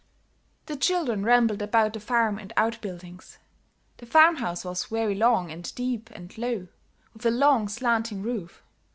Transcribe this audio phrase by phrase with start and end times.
[0.65, 3.37] The children rambled about the farm and outbuildings.
[3.97, 6.69] The farm house was very long and deep and low,
[7.13, 8.63] with a long, slanting roof.